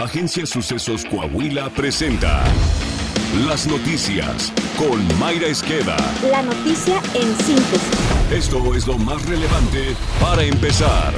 [0.00, 2.42] Agencia Sucesos Coahuila presenta
[3.46, 5.94] Las Noticias con Mayra Esqueda.
[6.30, 8.32] La noticia en síntesis.
[8.32, 11.12] Esto es lo más relevante para empezar.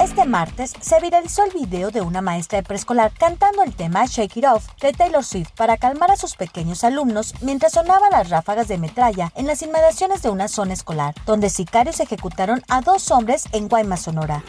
[0.00, 4.36] Este martes se viralizó el video de una maestra de preescolar cantando el tema Shake
[4.36, 8.68] It Off de Taylor Swift para calmar a sus pequeños alumnos mientras sonaban las ráfagas
[8.68, 13.46] de metralla en las inmediaciones de una zona escolar, donde sicarios ejecutaron a dos hombres
[13.50, 14.44] en Guaymas, Sonora.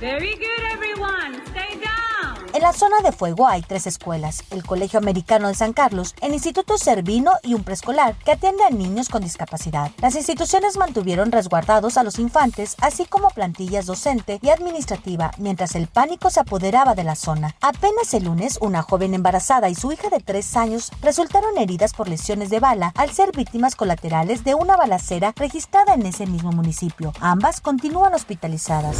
[0.00, 1.42] Very good, everyone.
[1.50, 2.48] Stay down.
[2.54, 6.32] En la zona de fuego hay tres escuelas, el Colegio Americano de San Carlos, el
[6.32, 9.90] Instituto Servino y un preescolar que atiende a niños con discapacidad.
[10.00, 15.86] Las instituciones mantuvieron resguardados a los infantes, así como plantillas docente y administrativa, mientras el
[15.86, 17.54] pánico se apoderaba de la zona.
[17.60, 22.08] Apenas el lunes, una joven embarazada y su hija de tres años resultaron heridas por
[22.08, 27.12] lesiones de bala al ser víctimas colaterales de una balacera registrada en ese mismo municipio.
[27.20, 28.96] Ambas continúan hospitalizadas.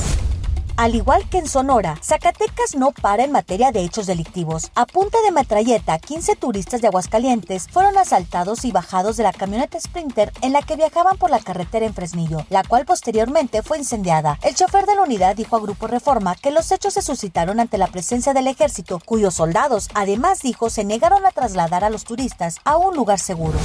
[0.81, 4.73] Al igual que en Sonora, Zacatecas no para en materia de hechos delictivos.
[4.75, 9.79] A punta de metralleta, 15 turistas de Aguascalientes fueron asaltados y bajados de la camioneta
[9.79, 14.39] Sprinter en la que viajaban por la carretera en Fresnillo, la cual posteriormente fue incendiada.
[14.41, 17.77] El chofer de la unidad dijo a Grupo Reforma que los hechos se suscitaron ante
[17.77, 22.57] la presencia del ejército, cuyos soldados, además dijo, se negaron a trasladar a los turistas
[22.65, 23.59] a un lugar seguro.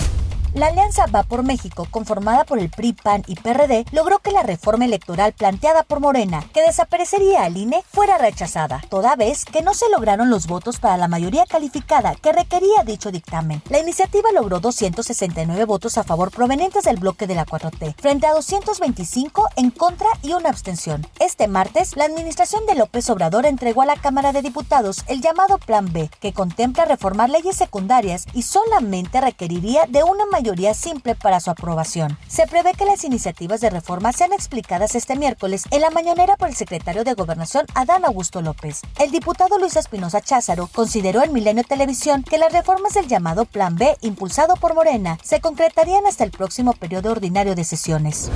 [0.55, 4.41] La Alianza Va por México, conformada por el PRI, PAN y PRD, logró que la
[4.41, 9.73] reforma electoral planteada por Morena, que desaparecería al INE, fuera rechazada, toda vez que no
[9.73, 13.61] se lograron los votos para la mayoría calificada que requería dicho dictamen.
[13.67, 18.33] La iniciativa logró 269 votos a favor provenientes del bloque de la 4T, frente a
[18.33, 21.05] 225 en contra y una abstención.
[21.19, 25.57] Este martes, la administración de López Obrador entregó a la Cámara de Diputados el llamado
[25.57, 31.15] Plan B, que contempla reformar leyes secundarias y solamente requeriría de una mayoría mayoría simple
[31.15, 32.19] para su aprobación.
[32.27, 36.49] Se prevé que las iniciativas de reforma sean explicadas este miércoles en la mañanera por
[36.49, 38.81] el secretario de Gobernación Adán Augusto López.
[38.99, 43.75] El diputado Luis Espinosa Cházaro consideró en Milenio Televisión que las reformas del llamado Plan
[43.75, 48.29] B impulsado por Morena se concretarían hasta el próximo periodo ordinario de sesiones.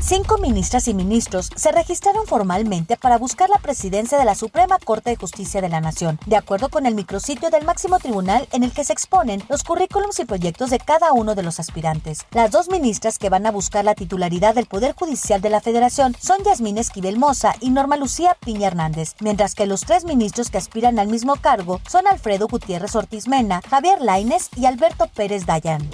[0.00, 5.10] Cinco ministras y ministros se registraron formalmente para buscar la presidencia de la Suprema Corte
[5.10, 8.72] de Justicia de la Nación, de acuerdo con el micrositio del máximo tribunal en el
[8.72, 12.24] que se exponen los currículums y proyectos de cada uno de los aspirantes.
[12.30, 16.14] Las dos ministras que van a buscar la titularidad del Poder Judicial de la Federación
[16.20, 20.58] son Yasmín Esquivel Moza y Norma Lucía Piña Hernández, mientras que los tres ministros que
[20.58, 25.88] aspiran al mismo cargo son Alfredo Gutiérrez Ortiz Mena, Javier Laines y Alberto Pérez Dayan.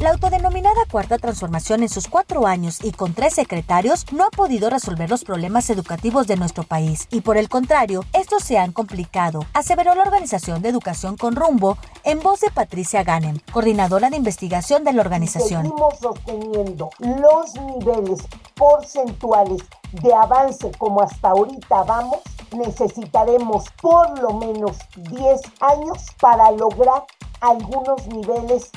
[0.00, 4.70] La autodenominada Cuarta Transformación en sus cuatro años y con tres secretarios no ha podido
[4.70, 9.44] resolver los problemas educativos de nuestro país y por el contrario, estos se han complicado,
[9.54, 14.84] aseveró la Organización de Educación con Rumbo en voz de Patricia Ganem, coordinadora de investigación
[14.84, 15.64] de la organización.
[15.64, 18.20] Seguimos sosteniendo los niveles
[18.54, 22.20] porcentuales de avance como hasta ahorita vamos,
[22.56, 24.76] necesitaremos por lo menos
[25.10, 27.02] 10 años para lograr
[27.40, 28.70] algunos niveles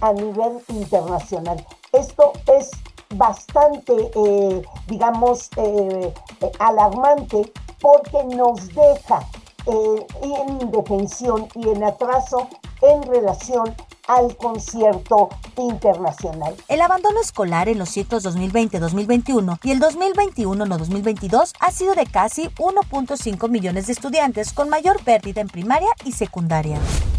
[0.00, 1.64] a nivel internacional.
[1.92, 2.70] Esto es
[3.14, 9.26] bastante, eh, digamos, eh, eh, alarmante porque nos deja
[9.66, 12.48] en indefensión y en atraso
[12.82, 13.74] en relación
[14.06, 16.54] al concierto internacional.
[16.68, 23.48] El abandono escolar en los ciclos 2020-2021 y el 2021-2022 ha sido de casi 1.5
[23.48, 27.15] millones de estudiantes con mayor pérdida en primaria y secundaria un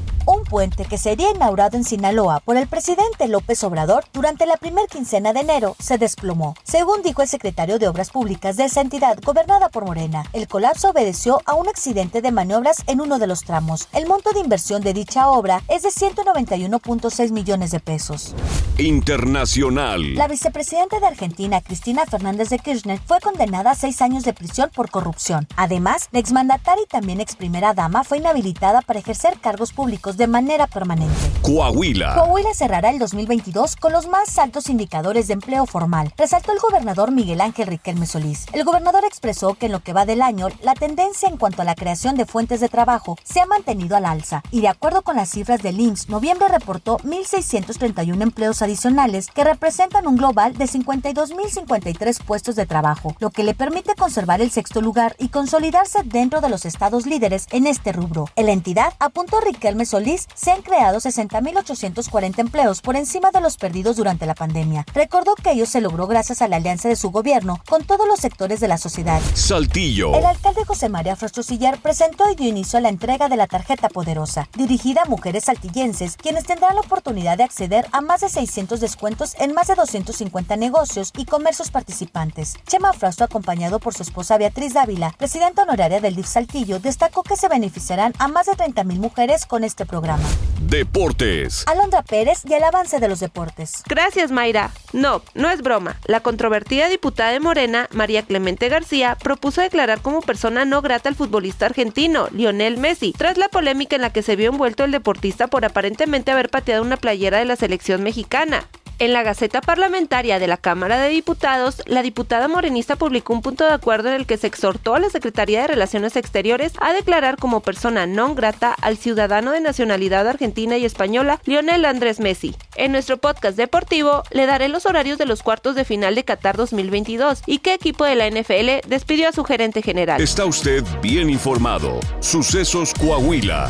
[0.47, 5.33] puente que sería inaugurado en Sinaloa por el presidente López Obrador durante la primera quincena
[5.33, 9.69] de enero se desplomó, según dijo el secretario de Obras Públicas de esa entidad gobernada
[9.69, 10.23] por Morena.
[10.33, 13.87] El colapso obedeció a un accidente de maniobras en uno de los tramos.
[13.93, 18.33] El monto de inversión de dicha obra es de 191.6 millones de pesos.
[18.77, 20.15] Internacional.
[20.15, 24.69] La vicepresidenta de Argentina, Cristina Fernández de Kirchner, fue condenada a seis años de prisión
[24.73, 25.47] por corrupción.
[25.55, 30.27] Además, la exmandataria y también ex primera dama fue inhabilitada para ejercer cargos públicos de
[30.37, 31.15] manera permanente.
[31.41, 32.13] Coahuila.
[32.13, 37.09] Coahuila cerrará el 2022 con los más altos indicadores de empleo formal, resaltó el gobernador
[37.09, 38.45] Miguel Ángel Riquelme Solís.
[38.53, 41.65] El gobernador expresó que en lo que va del año, la tendencia en cuanto a
[41.65, 45.15] la creación de fuentes de trabajo se ha mantenido al alza y de acuerdo con
[45.15, 52.23] las cifras del IMSS, noviembre reportó 1.631 empleos adicionales que representan un global de 52.053
[52.23, 56.49] puestos de trabajo, lo que le permite conservar el sexto lugar y consolidarse dentro de
[56.49, 58.29] los estados líderes en este rubro.
[58.35, 63.41] En la entidad, apuntó Riquelme Solís, país, se han creado 60.840 empleos por encima de
[63.41, 64.85] los perdidos durante la pandemia.
[64.93, 68.19] Recordó que ello se logró gracias a la alianza de su gobierno con todos los
[68.19, 69.21] sectores de la sociedad.
[69.33, 70.13] Saltillo.
[70.15, 73.89] El alcalde José María Sillar presentó y dio inicio a la entrega de la tarjeta
[73.89, 78.79] poderosa, dirigida a mujeres saltillenses, quienes tendrán la oportunidad de acceder a más de 600
[78.79, 82.55] descuentos en más de 250 negocios y comercios participantes.
[82.67, 87.35] Chema Frausto, acompañado por su esposa Beatriz Dávila, presidenta honoraria del DIF Saltillo, destacó que
[87.35, 89.85] se beneficiarán a más de 30.000 mujeres con este
[90.17, 90.47] programa.
[90.59, 91.63] Deportes.
[91.67, 93.83] Alondra Pérez y el avance de los deportes.
[93.87, 94.71] Gracias, Mayra.
[94.91, 95.97] No, no es broma.
[96.05, 101.15] La controvertida diputada de Morena, María Clemente García, propuso declarar como persona no grata al
[101.15, 105.47] futbolista argentino, Lionel Messi, tras la polémica en la que se vio envuelto el deportista
[105.47, 108.67] por aparentemente haber pateado una playera de la selección mexicana.
[108.99, 113.63] En la Gaceta Parlamentaria de la Cámara de Diputados, la diputada morenista publicó un punto
[113.63, 117.37] de acuerdo en el que se exhortó a la Secretaría de Relaciones Exteriores a declarar
[117.37, 122.55] como persona non grata al ciudadano de nacionalidad argentina y española Lionel Andrés Messi.
[122.75, 126.57] En nuestro podcast deportivo le daré los horarios de los cuartos de final de Qatar
[126.57, 130.19] 2022 y qué equipo de la NFL despidió a su gerente general.
[130.19, 131.99] Está usted bien informado.
[132.19, 133.69] Sucesos Coahuila.